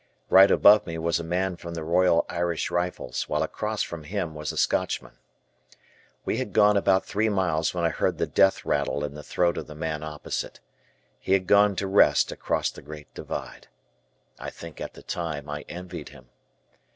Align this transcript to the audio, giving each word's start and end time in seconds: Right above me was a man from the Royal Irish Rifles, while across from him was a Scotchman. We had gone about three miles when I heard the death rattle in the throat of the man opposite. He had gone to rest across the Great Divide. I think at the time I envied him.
Right 0.31 0.49
above 0.49 0.87
me 0.87 0.97
was 0.97 1.19
a 1.19 1.23
man 1.23 1.57
from 1.57 1.75
the 1.75 1.83
Royal 1.83 2.25
Irish 2.27 2.71
Rifles, 2.71 3.29
while 3.29 3.43
across 3.43 3.83
from 3.83 4.03
him 4.05 4.33
was 4.33 4.51
a 4.51 4.57
Scotchman. 4.57 5.19
We 6.25 6.37
had 6.37 6.53
gone 6.53 6.75
about 6.75 7.05
three 7.05 7.29
miles 7.29 7.75
when 7.75 7.83
I 7.85 7.89
heard 7.89 8.17
the 8.17 8.25
death 8.25 8.65
rattle 8.65 9.03
in 9.03 9.13
the 9.13 9.21
throat 9.21 9.59
of 9.59 9.67
the 9.67 9.75
man 9.75 10.01
opposite. 10.01 10.59
He 11.19 11.33
had 11.33 11.45
gone 11.45 11.75
to 11.75 11.85
rest 11.85 12.31
across 12.31 12.71
the 12.71 12.81
Great 12.81 13.13
Divide. 13.13 13.67
I 14.39 14.49
think 14.49 14.81
at 14.81 14.95
the 14.95 15.03
time 15.03 15.47
I 15.47 15.65
envied 15.69 16.09
him. 16.09 16.29